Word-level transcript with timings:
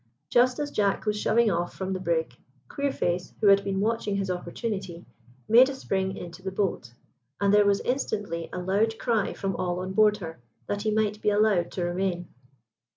Just 0.31 0.57
as 0.57 0.71
Jack 0.71 1.05
was 1.05 1.15
shoving 1.15 1.51
off 1.51 1.75
from 1.75 1.93
the 1.93 1.99
brig, 1.99 2.33
Queerface, 2.67 3.35
who 3.39 3.45
had 3.45 3.63
been 3.63 3.79
watching 3.79 4.15
his 4.17 4.31
opportunity, 4.31 5.05
made 5.47 5.69
a 5.69 5.75
spring 5.75 6.17
into 6.17 6.41
the 6.41 6.49
boat, 6.51 6.91
and 7.39 7.53
there 7.53 7.67
was 7.67 7.81
instantly 7.81 8.49
a 8.51 8.57
loud 8.57 8.97
cry 8.97 9.33
from 9.35 9.55
all 9.57 9.77
on 9.77 9.93
board 9.93 10.17
her, 10.17 10.39
that 10.65 10.81
he 10.81 10.89
might 10.89 11.21
be 11.21 11.29
allowed 11.29 11.69
to 11.73 11.83
remain. 11.83 12.27